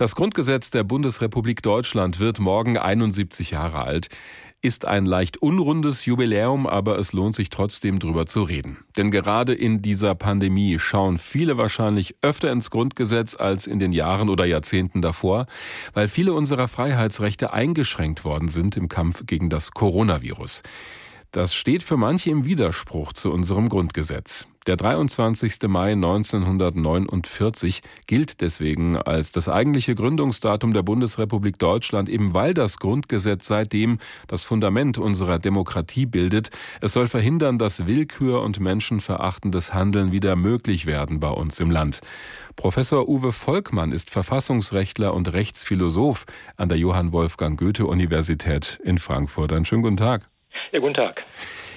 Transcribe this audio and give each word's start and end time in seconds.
Das 0.00 0.14
Grundgesetz 0.14 0.70
der 0.70 0.82
Bundesrepublik 0.82 1.60
Deutschland 1.60 2.20
wird 2.20 2.40
morgen 2.40 2.78
71 2.78 3.50
Jahre 3.50 3.82
alt. 3.82 4.08
Ist 4.62 4.86
ein 4.86 5.04
leicht 5.04 5.42
unrundes 5.42 6.06
Jubiläum, 6.06 6.66
aber 6.66 6.98
es 6.98 7.12
lohnt 7.12 7.34
sich 7.34 7.50
trotzdem 7.50 7.98
drüber 7.98 8.24
zu 8.24 8.42
reden. 8.42 8.78
Denn 8.96 9.10
gerade 9.10 9.52
in 9.52 9.82
dieser 9.82 10.14
Pandemie 10.14 10.78
schauen 10.78 11.18
viele 11.18 11.58
wahrscheinlich 11.58 12.16
öfter 12.22 12.50
ins 12.50 12.70
Grundgesetz 12.70 13.34
als 13.34 13.66
in 13.66 13.78
den 13.78 13.92
Jahren 13.92 14.30
oder 14.30 14.46
Jahrzehnten 14.46 15.02
davor, 15.02 15.44
weil 15.92 16.08
viele 16.08 16.32
unserer 16.32 16.68
Freiheitsrechte 16.68 17.52
eingeschränkt 17.52 18.24
worden 18.24 18.48
sind 18.48 18.78
im 18.78 18.88
Kampf 18.88 19.26
gegen 19.26 19.50
das 19.50 19.72
Coronavirus. 19.72 20.62
Das 21.30 21.54
steht 21.54 21.82
für 21.82 21.98
manche 21.98 22.30
im 22.30 22.46
Widerspruch 22.46 23.12
zu 23.12 23.30
unserem 23.30 23.68
Grundgesetz. 23.68 24.48
Der 24.66 24.76
23. 24.76 25.68
Mai 25.68 25.92
1949 25.92 27.80
gilt 28.06 28.42
deswegen 28.42 28.98
als 28.98 29.30
das 29.30 29.48
eigentliche 29.48 29.94
Gründungsdatum 29.94 30.74
der 30.74 30.82
Bundesrepublik 30.82 31.58
Deutschland, 31.58 32.10
eben 32.10 32.34
weil 32.34 32.52
das 32.52 32.78
Grundgesetz 32.78 33.46
seitdem 33.46 33.98
das 34.28 34.44
Fundament 34.44 34.98
unserer 34.98 35.38
Demokratie 35.38 36.04
bildet. 36.04 36.50
Es 36.82 36.92
soll 36.92 37.08
verhindern, 37.08 37.58
dass 37.58 37.86
Willkür 37.86 38.42
und 38.42 38.60
menschenverachtendes 38.60 39.72
Handeln 39.72 40.12
wieder 40.12 40.36
möglich 40.36 40.84
werden 40.84 41.20
bei 41.20 41.30
uns 41.30 41.58
im 41.58 41.70
Land. 41.70 42.00
Professor 42.54 43.08
Uwe 43.08 43.32
Volkmann 43.32 43.92
ist 43.92 44.10
Verfassungsrechtler 44.10 45.14
und 45.14 45.32
Rechtsphilosoph 45.32 46.26
an 46.58 46.68
der 46.68 46.76
Johann 46.76 47.12
Wolfgang 47.12 47.58
Goethe 47.58 47.86
Universität 47.86 48.78
in 48.84 48.98
Frankfurt. 48.98 49.54
Einen 49.54 49.64
schönen 49.64 49.82
guten 49.82 49.96
Tag. 49.96 50.28
Ja, 50.72 50.80
guten 50.80 50.94
Tag. 50.94 51.22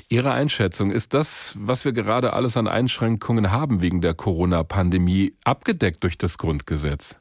Ihre 0.10 0.32
Einschätzung, 0.32 0.92
ist 0.92 1.14
das, 1.14 1.56
was 1.60 1.86
wir 1.86 1.94
gerade 1.94 2.34
alles 2.34 2.58
an 2.58 2.68
Einschränkungen 2.68 3.52
haben 3.52 3.82
wegen 3.82 4.02
der 4.02 4.14
Corona-Pandemie, 4.14 5.36
abgedeckt 5.44 6.04
durch 6.04 6.18
das 6.18 6.38
Grundgesetz? 6.38 7.20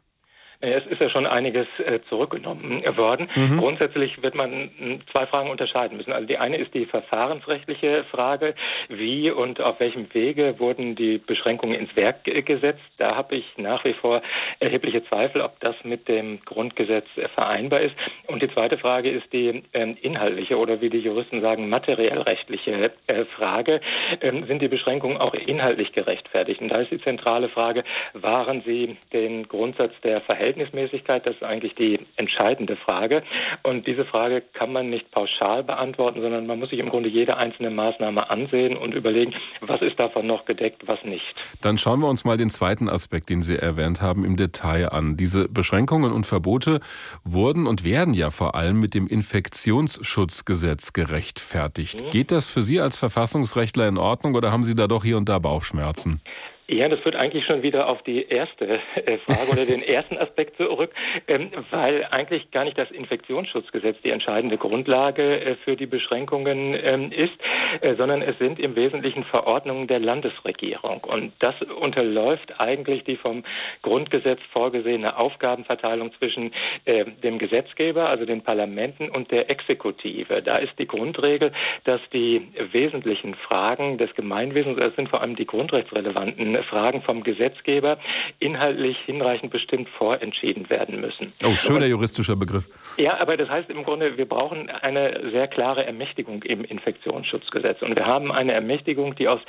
Es 0.65 0.87
ist 0.87 1.01
ja 1.01 1.11
schon 1.11 1.27
einiges 1.27 1.67
äh, 1.85 1.99
zurückgenommen 2.09 2.85
worden. 2.97 3.29
Mhm. 3.35 3.59
Grundsätzlich 3.59 4.23
wird 4.23 4.37
man 4.37 4.71
zwei 5.13 5.27
Fragen 5.27 5.51
unterscheiden 5.51 5.97
müssen. 5.97 6.13
Also 6.13 6.29
die 6.29 6.39
eine 6.39 6.57
ist 6.57 6.73
die 6.73 6.87
verfahrensrechtliche 6.87 8.05
Frage, 8.13 8.55
wie 8.89 9.29
und 9.33 9.61
auf 9.61 9.81
welchem 9.81 10.07
Wege 10.15 10.61
wurden 10.61 10.95
die 10.95 11.19
Beschränkungen 11.19 11.75
ins 11.75 11.95
Werk 11.97 12.23
gesetzt. 12.23 12.81
Da 12.99 13.17
habe 13.17 13.35
ich 13.35 13.45
nach 13.57 13.85
wie 13.85 13.95
vor 13.95 14.23
erhebliche 14.61 15.05
Zweifel, 15.07 15.41
ob 15.41 15.59
das 15.59 15.75
mit 15.83 16.07
dem 16.07 16.41
Grundgesetz 16.45 17.07
äh, 17.17 17.27
vereinbar 17.31 17.81
ist. 17.81 17.97
Und 18.29 18.41
die 18.41 18.53
zweite 18.53 18.79
Frage 18.79 19.11
ist 19.11 19.33
die 19.33 19.65
ähm, 19.73 19.97
inhaltliche 20.01 20.57
oder 20.57 20.81
wie 20.81 20.91
die 20.91 21.01
Juristen 21.01 21.41
sagen, 21.41 21.71
materiell 21.71 22.21
rechtliche 22.21 22.93
äh, 23.09 23.25
Frage. 23.37 23.81
Ähm, 24.21 24.47
sind 24.47 24.63
die 24.63 24.69
Beschränkungen 24.69 25.17
auch 25.17 25.35
inhaltlich 25.35 25.91
gerechtfertigt? 25.93 26.61
Und 26.61 26.69
da 26.69 26.77
ist 26.83 26.93
die 26.93 27.03
zentrale 27.03 27.49
Frage, 27.49 27.83
waren 28.13 28.63
sie 28.65 28.97
den 29.13 29.49
Grundsatz 29.49 29.93
der 30.05 30.21
Verhältnisse 30.21 30.52
Verhältnismäßigkeit, 30.53 31.27
das 31.27 31.35
ist 31.37 31.43
eigentlich 31.43 31.75
die 31.75 31.99
entscheidende 32.17 32.77
Frage. 32.77 33.23
Und 33.63 33.87
diese 33.87 34.05
Frage 34.05 34.43
kann 34.53 34.73
man 34.73 34.91
nicht 34.91 35.11
pauschal 35.11 35.65
beantworten, 35.65 36.21
sondern 36.21 36.47
man 36.47 36.59
muss 36.59 36.71
sich 36.71 36.79
im 36.79 36.89
Grunde 36.89 37.09
jede 37.09 37.37
einzelne 37.37 37.71
Maßnahme 37.71 38.31
ansehen 38.31 38.77
und 38.77 38.95
überlegen, 38.95 39.35
was 39.61 39.81
ist 39.83 39.99
davon 39.99 40.27
noch 40.27 40.45
gedeckt, 40.45 40.87
was 40.87 41.03
nicht. 41.05 41.23
Dann 41.61 41.79
schauen 41.79 42.01
wir 42.01 42.09
uns 42.09 42.25
mal 42.25 42.37
den 42.37 42.51
zweiten 42.51 42.89
Aspekt, 42.89 43.31
den 43.31 43.43
Sie 43.43 43.57
erwähnt 43.57 44.03
haben, 44.03 44.25
im 44.25 44.37
Detail 44.37 44.91
an. 44.91 45.17
Diese 45.17 45.49
Beschränkungen 45.49 46.13
und 46.13 46.27
Verbote 46.27 46.81
wurden 47.25 47.67
und 47.67 47.85
werden 47.85 48.15
ja 48.15 48.31
vor 48.31 48.55
allem 48.55 48.79
mit 48.79 48.95
dem 48.95 49.07
Infektionsschutzgesetz 49.07 50.93
gerechtfertigt. 50.93 52.03
Mhm. 52.03 52.11
Geht 52.11 52.31
das 52.31 52.51
für 52.51 52.63
Sie 52.63 52.81
als 52.81 52.97
Verfassungsrechtler 52.97 53.89
in 53.89 53.99
Ordnung 53.99 54.35
oder 54.35 54.53
haben 54.53 54.65
Sie 54.65 54.75
da 54.75 54.87
doch 54.87 55.05
hier 55.05 55.17
und 55.17 55.29
da 55.29 55.39
Bauchschmerzen? 55.39 56.21
Ja, 56.69 56.89
das 56.89 57.01
führt 57.01 57.17
eigentlich 57.17 57.45
schon 57.45 57.63
wieder 57.63 57.89
auf 57.89 58.03
die 58.03 58.23
erste 58.23 58.79
äh, 58.95 59.19
Frage 59.27 59.51
oder 59.51 59.67
den 59.67 59.83
ersten 59.83 60.17
Aspekt 60.17 60.57
zurück, 60.57 60.93
ähm, 61.27 61.51
weil 61.71 62.07
eigentlich 62.13 62.53
gar 62.53 62.65
nicht 62.65 62.79
das 62.79 62.89
Infektionsschutzgesetz 62.93 63.97
die 64.05 64.11
entscheidende 64.11 64.59
Grundlage 64.59 65.41
äh, 65.41 65.57
für 65.65 65.75
die 65.75 65.87
Beschränkungen 65.87 66.79
ähm, 66.89 67.11
ist, 67.11 67.33
äh, 67.81 67.97
sondern 67.97 68.23
es 68.23 68.39
sind 68.39 68.61
im 68.61 68.77
Wesentlichen 68.77 69.25
Verordnungen 69.25 69.89
der 69.89 69.99
Landesregierung. 69.99 71.03
Und 71.03 71.33
das 71.41 71.61
unterläuft 71.63 72.55
eigentlich 72.61 73.03
die 73.05 73.17
vom 73.17 73.43
Grundgesetz 73.83 74.41
vorgesehene 74.53 75.19
Aufgabenverteilung 75.19 76.13
zwischen 76.15 76.53
dem 76.87 77.39
Gesetzgeber, 77.39 78.09
also 78.09 78.25
den 78.25 78.43
Parlamenten 78.43 79.09
und 79.09 79.31
der 79.31 79.51
Exekutive. 79.51 80.43
Da 80.43 80.59
ist 80.59 80.73
die 80.79 80.87
Grundregel, 80.87 81.53
dass 81.85 82.01
die 82.13 82.49
wesentlichen 82.73 83.35
Fragen 83.35 83.99
des 83.99 84.15
Gemeinwesens, 84.15 84.79
das 84.79 84.95
sind 84.97 85.09
vor 85.09 85.21
allem 85.21 85.37
die 85.37 85.47
grundrechtsrelevanten 85.47 86.52
Fragen 86.65 87.03
vom 87.03 87.23
Gesetzgeber 87.23 87.99
inhaltlich 88.39 88.97
hinreichend 89.07 89.51
bestimmt 89.51 89.89
vorentschieden 89.91 90.69
werden 90.71 91.01
müssen. 91.01 91.33
Oh, 91.45 91.55
schöner 91.55 91.87
juristischer 91.87 92.37
Begriff. 92.37 92.69
Ja, 92.99 93.21
aber 93.21 93.37
das 93.37 93.49
heißt 93.49 93.71
im 93.71 93.85
Grunde, 93.85 94.17
wir 94.17 94.27
brauchen 94.27 94.69
eine 94.71 95.31
sehr 95.33 95.49
klare 95.49 95.87
Ermächtigung 95.87 96.43
im 96.43 96.65
Infektionsschutzgesetz. 96.65 97.83
Und 97.83 97.99
wir 97.99 98.07
haben 98.07 98.33
eine 98.33 98.53
Ermächtigung, 98.53 99.15
die 99.15 99.29
aus 99.29 99.41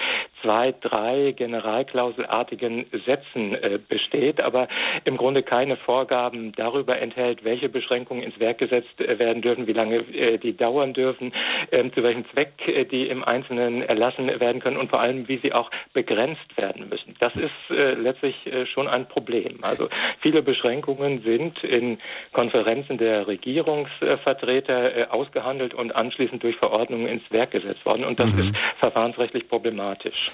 zwei, 0.42 0.74
drei 0.82 1.34
generalklauselartigen 1.36 2.86
Sätzen 3.06 3.56
äh, 3.56 3.80
besteht, 3.88 4.44
aber 4.44 4.68
im 5.06 5.18
Grunde 5.18 5.44
keine 5.44 5.78
Vorgaben 5.78 6.52
darüber 6.54 7.00
enthält, 7.00 7.44
welche 7.44 7.70
Beschränkungen 7.70 8.24
ins 8.24 8.40
Werk 8.40 8.58
gesetzt 8.58 9.00
äh, 9.00 9.18
werden 9.20 9.42
dürfen, 9.42 9.68
wie 9.68 9.74
lange 9.74 9.98
äh, 10.14 10.38
die 10.38 10.56
dauern 10.56 10.94
dürfen, 10.94 11.34
ähm, 11.72 11.94
zu 11.94 12.04
welchem 12.04 12.26
Zweck 12.32 12.54
äh, 12.68 12.86
die 12.86 13.08
im 13.08 13.24
Einzelnen 13.24 13.82
erlassen 13.82 14.28
werden 14.40 14.62
können 14.62 14.78
und 14.78 14.90
vor 14.90 15.02
allem, 15.02 15.28
wie 15.28 15.40
sie 15.44 15.54
auch 15.54 15.72
begrenzt 15.94 16.58
werden 16.58 16.90
müssen. 16.94 17.16
Das 17.20 17.34
ist 17.36 17.52
äh, 17.70 17.94
letztlich 17.94 18.36
äh, 18.46 18.66
schon 18.68 18.88
ein 18.88 19.08
Problem. 19.08 19.60
Also 19.62 19.90
viele 20.22 20.42
Beschränkungen 20.42 21.24
sind 21.24 21.64
in 21.64 21.98
Konferenzen 22.32 22.98
der 22.98 23.28
Regierungsvertreter 23.28 24.96
äh, 24.96 25.06
ausgehandelt 25.10 25.74
und 25.74 25.96
anschließend 25.96 26.44
durch 26.44 26.56
Verordnungen 26.58 27.08
ins 27.08 27.24
Werk 27.32 27.52
gesetzt 27.52 27.86
worden. 27.86 28.04
Und 28.06 28.20
das 28.20 28.32
mhm. 28.32 28.40
ist 28.40 28.58
verfahrensrechtlich 28.80 29.48
problematisch 29.50 30.32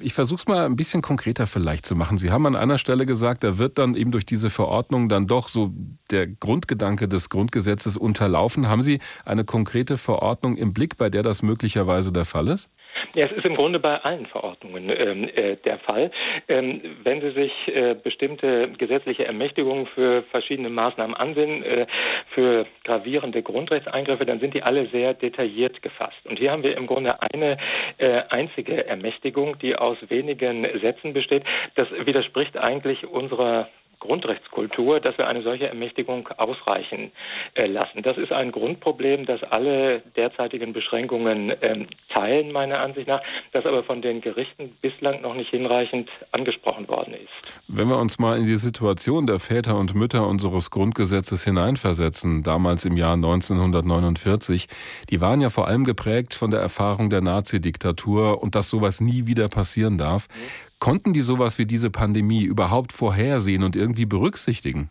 ich 0.00 0.14
versuche 0.14 0.38
es 0.38 0.48
mal 0.48 0.64
ein 0.64 0.76
bisschen 0.76 1.02
konkreter 1.02 1.46
vielleicht 1.46 1.84
zu 1.84 1.94
machen. 1.96 2.18
Sie 2.18 2.30
haben 2.30 2.46
an 2.46 2.56
einer 2.56 2.78
Stelle 2.78 3.06
gesagt, 3.06 3.42
da 3.44 3.58
wird 3.58 3.78
dann 3.78 3.94
eben 3.94 4.12
durch 4.12 4.24
diese 4.24 4.50
Verordnung 4.50 5.08
dann 5.08 5.26
doch 5.26 5.48
so 5.48 5.72
der 6.10 6.26
Grundgedanke 6.26 7.08
des 7.08 7.28
Grundgesetzes 7.28 7.96
unterlaufen. 7.96 8.68
Haben 8.68 8.82
Sie 8.82 9.00
eine 9.24 9.44
konkrete 9.44 9.96
Verordnung 9.96 10.56
im 10.56 10.72
Blick, 10.72 10.96
bei 10.96 11.10
der 11.10 11.22
das 11.22 11.42
möglicherweise 11.42 12.12
der 12.12 12.24
Fall 12.24 12.48
ist? 12.48 12.70
Ja, 13.14 13.26
es 13.26 13.32
ist 13.32 13.44
im 13.44 13.56
Grunde 13.56 13.80
bei 13.80 13.96
allen 13.96 14.26
Verordnungen 14.26 14.88
ähm, 14.88 15.28
äh, 15.34 15.56
der 15.56 15.78
Fall. 15.78 16.12
Ähm, 16.46 16.80
wenn 17.02 17.20
Sie 17.20 17.32
sich 17.32 17.52
äh, 17.66 17.94
bestimmte 17.94 18.70
gesetzliche 18.78 19.24
Ermächtigungen 19.24 19.88
für 19.88 20.22
verschiedene 20.30 20.70
Maßnahmen 20.70 21.16
ansehen, 21.16 21.64
äh, 21.64 21.86
für 22.34 22.66
gravierende 22.84 23.42
Grundrechtseingriffe, 23.42 24.24
dann 24.26 24.38
sind 24.38 24.54
die 24.54 24.62
alle 24.62 24.86
sehr 24.90 25.14
detailliert 25.14 25.82
gefasst. 25.82 26.24
Und 26.24 26.38
hier 26.38 26.52
haben 26.52 26.62
wir 26.62 26.76
im 26.76 26.86
Grunde 26.86 27.16
eine 27.34 27.56
äh, 27.98 28.22
einzige 28.30 28.86
Ermächtigung, 28.86 29.58
die 29.58 29.74
aus 29.74 29.98
wenigen 30.08 30.64
Sätzen 30.80 31.12
besteht. 31.12 31.42
Das 31.74 31.88
widerspricht 31.90 32.56
eigentlich 32.56 33.04
unserer 33.06 33.68
Grundrechtskultur, 34.00 34.98
dass 35.00 35.16
wir 35.18 35.28
eine 35.28 35.42
solche 35.42 35.68
Ermächtigung 35.68 36.28
ausreichen 36.36 37.12
äh, 37.54 37.66
lassen. 37.66 38.02
Das 38.02 38.16
ist 38.16 38.32
ein 38.32 38.50
Grundproblem, 38.50 39.26
das 39.26 39.42
alle 39.44 40.00
derzeitigen 40.16 40.72
Beschränkungen 40.72 41.52
ähm, 41.62 41.86
teilen, 42.14 42.50
meiner 42.50 42.80
Ansicht 42.80 43.06
nach, 43.06 43.22
das 43.52 43.66
aber 43.66 43.84
von 43.84 44.02
den 44.02 44.20
Gerichten 44.20 44.76
bislang 44.80 45.20
noch 45.20 45.34
nicht 45.34 45.50
hinreichend 45.50 46.08
angesprochen 46.32 46.88
worden 46.88 47.14
ist. 47.14 47.60
Wenn 47.68 47.88
wir 47.88 47.98
uns 47.98 48.18
mal 48.18 48.38
in 48.38 48.46
die 48.46 48.56
Situation 48.56 49.26
der 49.26 49.38
Väter 49.38 49.76
und 49.76 49.94
Mütter 49.94 50.26
unseres 50.26 50.70
Grundgesetzes 50.70 51.44
hineinversetzen, 51.44 52.42
damals 52.42 52.84
im 52.84 52.96
Jahr 52.96 53.14
1949, 53.14 54.66
die 55.10 55.20
waren 55.20 55.40
ja 55.40 55.50
vor 55.50 55.68
allem 55.68 55.84
geprägt 55.84 56.34
von 56.34 56.50
der 56.50 56.60
Erfahrung 56.60 57.10
der 57.10 57.20
Nazi-Diktatur 57.20 58.42
und 58.42 58.54
dass 58.54 58.70
sowas 58.70 59.00
nie 59.00 59.26
wieder 59.26 59.48
passieren 59.48 59.98
darf. 59.98 60.28
Mhm. 60.28 60.69
Konnten 60.80 61.12
die 61.12 61.20
sowas 61.20 61.58
wie 61.58 61.66
diese 61.66 61.90
Pandemie 61.90 62.42
überhaupt 62.42 62.92
vorhersehen 62.92 63.62
und 63.62 63.76
irgendwie 63.76 64.06
berücksichtigen? 64.06 64.90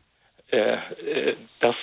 Äh, 0.51 0.73
äh, 0.73 1.35
das 1.61 1.75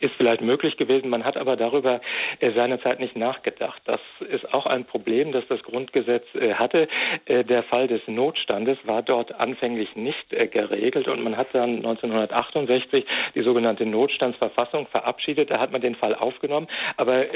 ist 0.00 0.14
vielleicht 0.16 0.40
möglich 0.40 0.76
gewesen. 0.76 1.08
Man 1.08 1.24
hat 1.24 1.36
aber 1.36 1.56
darüber 1.56 2.00
äh, 2.40 2.52
seinerzeit 2.52 2.98
nicht 2.98 3.14
nachgedacht. 3.16 3.80
Das 3.84 4.00
ist 4.28 4.52
auch 4.52 4.66
ein 4.66 4.84
Problem, 4.84 5.30
das 5.30 5.44
das 5.48 5.62
Grundgesetz 5.62 6.24
äh, 6.34 6.54
hatte. 6.54 6.88
Der 7.28 7.62
Fall 7.62 7.86
des 7.86 8.02
Notstandes 8.08 8.78
war 8.84 9.02
dort 9.02 9.32
anfänglich 9.40 9.94
nicht 9.94 10.30
geregelt 10.30 11.06
und 11.06 11.22
man 11.22 11.36
hat 11.36 11.48
dann 11.52 11.76
1968 11.76 13.04
die 13.36 13.42
sogenannte 13.42 13.86
Notstandsverfassung 13.86 14.88
verabschiedet. 14.88 15.50
Da 15.52 15.60
hat 15.60 15.70
man 15.70 15.80
den 15.80 15.94
Fall 15.94 16.16
aufgenommen, 16.16 16.66
aber 16.96 17.26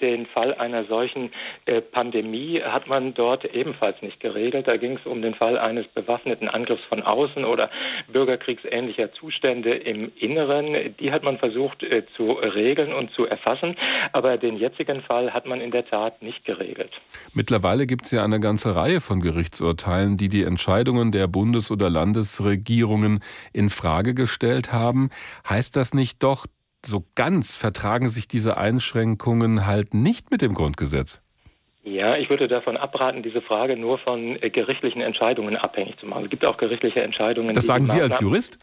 den 0.00 0.26
Fall 0.26 0.54
einer 0.54 0.84
solchen 0.84 1.30
äh, 1.66 1.80
Pandemie 1.80 2.60
hat 2.60 2.88
man 2.88 3.14
dort 3.14 3.44
ebenfalls 3.44 4.00
nicht 4.02 4.20
geregelt. 4.20 4.66
Da 4.66 4.76
ging 4.76 4.96
es 4.96 5.06
um 5.06 5.22
den 5.22 5.34
Fall 5.34 5.58
eines 5.58 5.86
bewaffneten 5.88 6.48
Angriffs 6.48 6.82
von 6.88 7.02
außen 7.02 7.44
oder 7.44 7.70
bürgerkriegsähnlicher 8.12 9.12
Zustände 9.12 9.70
im 9.70 10.12
Inneren. 10.16 10.94
Die 10.98 11.12
hat 11.12 11.22
man 11.22 11.38
versucht 11.38 11.82
äh, 11.82 12.04
zu 12.16 12.32
regeln 12.32 12.92
und 12.92 13.12
zu 13.12 13.26
erfassen, 13.26 13.76
aber 14.12 14.36
den 14.36 14.56
jetzigen 14.56 15.02
Fall 15.02 15.32
hat 15.32 15.46
man 15.46 15.60
in 15.60 15.70
der 15.70 15.86
Tat 15.86 16.22
nicht 16.22 16.44
geregelt. 16.44 16.92
Mittlerweile 17.32 17.86
gibt 17.86 18.04
es 18.04 18.10
ja 18.10 18.24
eine 18.24 18.40
ganze 18.40 18.74
Reihe 18.76 19.00
von 19.00 19.20
Gerichtsurteilen, 19.20 20.16
die 20.16 20.28
die 20.28 20.42
Entscheidungen 20.42 21.12
der 21.12 21.28
Bundes- 21.28 21.70
oder 21.70 21.88
Landesregierungen 21.88 23.20
in 23.52 23.70
Frage 23.70 24.14
gestellt 24.14 24.72
haben. 24.72 25.10
Heißt 25.48 25.76
das 25.76 25.94
nicht 25.94 26.22
doch, 26.22 26.46
so 26.86 27.06
ganz 27.14 27.56
vertragen 27.56 28.08
sich 28.08 28.28
diese 28.28 28.56
Einschränkungen 28.56 29.66
halt 29.66 29.94
nicht 29.94 30.30
mit 30.30 30.42
dem 30.42 30.54
Grundgesetz. 30.54 31.23
Ja, 31.86 32.16
ich 32.16 32.30
würde 32.30 32.48
davon 32.48 32.78
abraten, 32.78 33.22
diese 33.22 33.42
Frage 33.42 33.76
nur 33.76 33.98
von 33.98 34.42
äh, 34.42 34.48
gerichtlichen 34.48 35.02
Entscheidungen 35.02 35.54
abhängig 35.54 35.98
zu 35.98 36.06
machen. 36.06 36.24
Es 36.24 36.30
gibt 36.30 36.46
auch 36.46 36.56
gerichtliche 36.56 37.02
Entscheidungen. 37.02 37.52
Das 37.52 37.66
sagen 37.66 37.84
Sie 37.84 38.00
als 38.00 38.20
Jurist? 38.20 38.58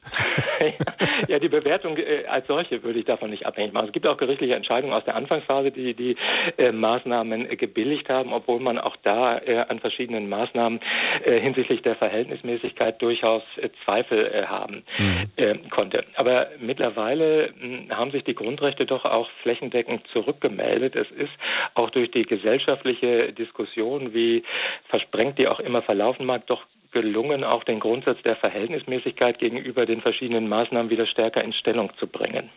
ja, 1.27 1.37
die 1.37 1.47
Bewertung 1.47 1.97
äh, 1.97 2.25
als 2.27 2.47
solche 2.47 2.81
würde 2.81 2.97
ich 2.97 3.05
davon 3.05 3.29
nicht 3.29 3.45
abhängig 3.45 3.73
machen. 3.73 3.85
Es 3.85 3.91
gibt 3.91 4.09
auch 4.09 4.17
gerichtliche 4.17 4.55
Entscheidungen 4.55 4.91
aus 4.91 5.05
der 5.05 5.15
Anfangsphase, 5.15 5.69
die 5.69 5.93
die 5.93 6.17
äh, 6.57 6.71
Maßnahmen 6.71 7.51
äh, 7.51 7.55
gebilligt 7.57 8.09
haben, 8.09 8.33
obwohl 8.33 8.59
man 8.59 8.79
auch 8.79 8.95
da 9.03 9.37
äh, 9.37 9.65
an 9.69 9.79
verschiedenen 9.79 10.27
Maßnahmen 10.27 10.79
äh, 11.23 11.39
hinsichtlich 11.39 11.83
der 11.83 11.95
Verhältnismäßigkeit 11.97 12.99
durchaus 13.03 13.43
Zweifel 13.85 14.47
haben 14.47 14.83
mhm. 14.97 15.69
konnte. 15.69 16.05
Aber 16.15 16.47
mittlerweile 16.59 17.53
hm, 17.59 17.89
haben 17.91 18.11
sich 18.11 18.23
die 18.23 18.33
Grundrechte 18.33 18.85
doch 18.85 19.05
auch 19.05 19.29
flächendeckend 19.43 20.07
zurückgemeldet. 20.07 20.95
Es 20.95 21.09
ist 21.11 21.31
auch 21.75 21.89
durch 21.91 22.09
die 22.11 22.23
gesellschaftliche 22.23 23.10
Diskussion, 23.31 24.13
wie 24.13 24.43
versprengt 24.89 25.39
die 25.39 25.47
auch 25.47 25.59
immer 25.59 25.81
verlaufen 25.81 26.25
mag, 26.25 26.47
doch 26.47 26.65
gelungen, 26.91 27.43
auch 27.43 27.63
den 27.63 27.79
Grundsatz 27.79 28.21
der 28.23 28.35
Verhältnismäßigkeit 28.35 29.39
gegenüber 29.39 29.85
den 29.85 30.01
verschiedenen 30.01 30.47
Maßnahmen 30.49 30.89
wieder 30.89 31.07
stärker 31.07 31.43
in 31.43 31.53
Stellung 31.53 31.91
zu 31.97 32.07
bringen. 32.07 32.49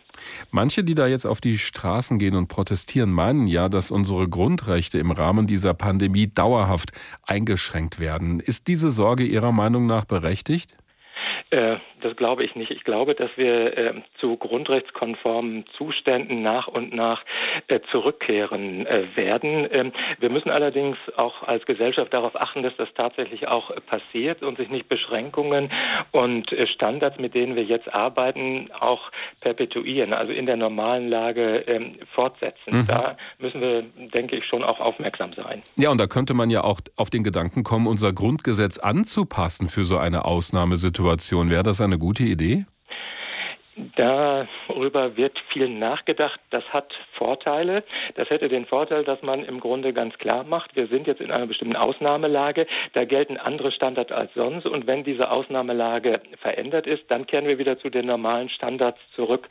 Manche, 0.51 0.83
die 0.83 0.95
da 0.95 1.07
jetzt 1.07 1.25
auf 1.25 1.41
die 1.41 1.57
Straßen 1.57 2.19
gehen 2.19 2.35
und 2.35 2.47
protestieren, 2.47 3.11
meinen 3.11 3.47
ja, 3.47 3.69
dass 3.69 3.91
unsere 3.91 4.27
Grundrechte 4.27 4.99
im 4.99 5.11
Rahmen 5.11 5.47
dieser 5.47 5.73
Pandemie 5.73 6.27
dauerhaft 6.27 6.91
eingeschränkt 7.25 7.99
werden. 7.99 8.39
Ist 8.39 8.67
diese 8.67 8.89
Sorge 8.89 9.23
Ihrer 9.23 9.51
Meinung 9.51 9.85
nach 9.85 10.05
berechtigt? 10.05 10.75
Äh, 11.51 11.77
das 12.05 12.15
glaube 12.15 12.43
ich 12.43 12.55
nicht. 12.55 12.69
Ich 12.69 12.83
glaube, 12.83 13.15
dass 13.15 13.31
wir 13.35 13.77
äh, 13.77 13.93
zu 14.19 14.37
grundrechtskonformen 14.37 15.65
Zuständen 15.75 16.43
nach 16.43 16.67
und 16.67 16.93
nach 16.93 17.23
äh, 17.67 17.79
zurückkehren 17.91 18.85
äh, 18.85 19.07
werden. 19.15 19.67
Ähm, 19.73 19.91
wir 20.19 20.29
müssen 20.29 20.51
allerdings 20.51 20.97
auch 21.17 21.41
als 21.43 21.65
Gesellschaft 21.65 22.13
darauf 22.13 22.39
achten, 22.39 22.61
dass 22.61 22.75
das 22.77 22.89
tatsächlich 22.95 23.47
auch 23.47 23.71
passiert 23.87 24.43
und 24.43 24.57
sich 24.57 24.69
nicht 24.69 24.87
Beschränkungen 24.87 25.71
und 26.11 26.51
äh, 26.51 26.67
Standards, 26.67 27.17
mit 27.17 27.33
denen 27.33 27.55
wir 27.55 27.63
jetzt 27.63 27.91
arbeiten, 27.91 28.69
auch 28.79 29.11
perpetuieren, 29.41 30.13
also 30.13 30.31
in 30.31 30.45
der 30.45 30.57
normalen 30.57 31.09
Lage 31.09 31.63
ähm, 31.65 31.95
fortsetzen. 32.13 32.81
Mhm. 32.81 32.87
Da 32.87 33.17
müssen 33.39 33.61
wir, 33.61 33.81
denke 34.15 34.35
ich, 34.35 34.45
schon 34.45 34.63
auch 34.63 34.79
aufmerksam 34.79 35.33
sein. 35.33 35.63
Ja, 35.75 35.89
und 35.89 35.97
da 35.97 36.05
könnte 36.05 36.35
man 36.35 36.51
ja 36.51 36.63
auch 36.63 36.81
auf 36.97 37.09
den 37.09 37.23
Gedanken 37.23 37.63
kommen, 37.63 37.87
unser 37.87 38.13
Grundgesetz 38.13 38.77
anzupassen 38.77 39.69
für 39.69 39.85
so 39.85 39.97
eine 39.97 40.25
Ausnahmesituation. 40.25 41.49
Wäre 41.49 41.63
das 41.63 41.81
eine 41.95 41.99
gute 41.99 42.23
Idee? 42.23 42.65
Darüber 43.95 45.15
wird 45.15 45.37
viel 45.51 45.69
nachgedacht. 45.69 46.39
Das 46.49 46.63
hat 46.73 46.93
Vorteile. 47.17 47.83
Das 48.15 48.29
hätte 48.29 48.49
den 48.49 48.65
Vorteil, 48.65 49.03
dass 49.03 49.21
man 49.21 49.43
im 49.43 49.59
Grunde 49.59 49.93
ganz 49.93 50.17
klar 50.17 50.43
macht, 50.43 50.75
wir 50.75 50.87
sind 50.87 51.07
jetzt 51.07 51.21
in 51.21 51.31
einer 51.31 51.47
bestimmten 51.47 51.75
Ausnahmelage. 51.75 52.67
Da 52.93 53.05
gelten 53.05 53.37
andere 53.37 53.71
Standards 53.71 54.11
als 54.11 54.33
sonst. 54.33 54.65
Und 54.65 54.87
wenn 54.87 55.03
diese 55.03 55.29
Ausnahmelage 55.31 56.13
verändert 56.41 56.87
ist, 56.87 57.03
dann 57.09 57.27
kehren 57.27 57.47
wir 57.47 57.57
wieder 57.57 57.77
zu 57.79 57.89
den 57.89 58.05
normalen 58.05 58.49
Standards 58.49 58.99
zurück. 59.15 59.47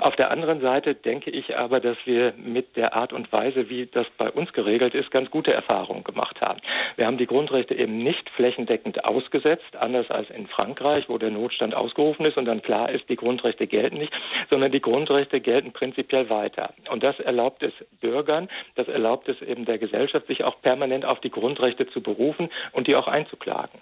Auf 0.00 0.16
der 0.16 0.30
anderen 0.30 0.60
Seite 0.60 0.94
denke 0.94 1.30
ich 1.30 1.56
aber, 1.56 1.80
dass 1.80 1.96
wir 2.04 2.34
mit 2.36 2.76
der 2.76 2.94
Art 2.94 3.12
und 3.12 3.30
Weise, 3.32 3.68
wie 3.68 3.86
das 3.86 4.06
bei 4.16 4.30
uns 4.30 4.52
geregelt 4.52 4.94
ist, 4.94 5.10
ganz 5.10 5.30
gute 5.30 5.52
Erfahrungen 5.52 6.04
gemacht 6.04 6.40
haben. 6.40 6.60
Wir 6.96 7.06
haben 7.06 7.18
die 7.18 7.26
Grundrechte 7.26 7.74
eben 7.74 7.98
nicht 7.98 8.28
flächendeckend 8.30 9.04
ausgesetzt, 9.04 9.76
anders 9.78 10.10
als 10.10 10.30
in 10.30 10.46
Frankreich, 10.46 11.08
wo 11.08 11.18
der 11.18 11.30
Notstand 11.30 11.74
ausgerufen 11.74 12.26
ist 12.26 12.38
und 12.38 12.44
dann 12.44 12.62
klar 12.62 12.90
ist, 12.90 13.08
die 13.08 13.16
Grundrechte 13.16 13.66
gelten 13.66 13.98
nicht, 13.98 14.12
sondern 14.50 14.72
die 14.72 14.80
Grundrechte 14.80 15.40
gelten 15.40 15.72
prinzipiell 15.72 16.30
weiter. 16.30 16.74
Und 16.90 17.02
das 17.08 17.18
erlaubt 17.20 17.62
es 17.62 17.72
Bürgern, 18.00 18.48
das 18.74 18.86
erlaubt 18.86 19.28
es 19.30 19.40
eben 19.40 19.64
der 19.64 19.78
Gesellschaft, 19.78 20.26
sich 20.26 20.44
auch 20.44 20.60
permanent 20.60 21.06
auf 21.06 21.20
die 21.20 21.30
Grundrechte 21.30 21.86
zu 21.86 22.02
berufen 22.02 22.50
und 22.72 22.86
die 22.86 22.96
auch 22.96 23.08
einzuklagen. 23.08 23.80